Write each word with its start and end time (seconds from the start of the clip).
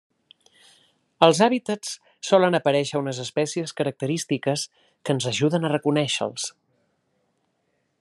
Als 1.27 1.41
hàbitats 1.47 1.91
solen 2.31 2.59
aparèixer 2.61 2.97
unes 3.03 3.21
espècies 3.25 3.77
característiques 3.83 4.67
que 4.79 5.17
ens 5.17 5.29
ajuden 5.35 5.67
a 5.67 5.73
reconèixer-los. 5.79 6.53